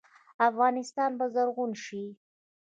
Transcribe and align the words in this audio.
افغانستان 0.49 1.11
به 1.19 1.25
زرغون 1.33 1.71
شي. 1.83 2.03